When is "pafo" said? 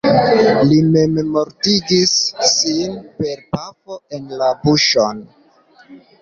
3.57-3.99